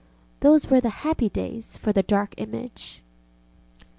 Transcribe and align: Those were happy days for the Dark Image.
Those 0.39 0.67
were 0.67 0.81
happy 0.81 1.29
days 1.29 1.77
for 1.77 1.93
the 1.93 2.01
Dark 2.01 2.33
Image. 2.41 3.03